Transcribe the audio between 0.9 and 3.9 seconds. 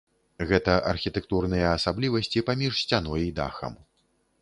архітэктурныя асаблівасці паміж сцяной і дахам.